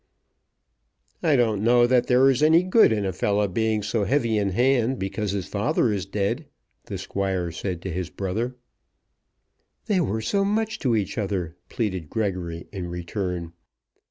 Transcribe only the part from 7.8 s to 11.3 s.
to his brother. "They were so much to each